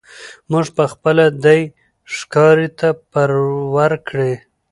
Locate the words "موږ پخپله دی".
0.51-1.61